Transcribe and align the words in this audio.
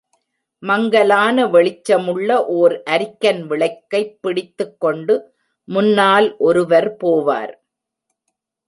மங்கலான 0.63 1.45
வெளிச்சமுள்ள 1.47 2.45
ஓர் 2.45 2.83
அரிக்கன் 2.89 3.41
விளக்கைப் 3.47 4.17
பிடித்துக் 4.21 4.79
கொண்டு 4.79 5.33
முன்னால் 5.63 6.37
ஒருவர் 6.37 6.97
போவார். 7.03 7.53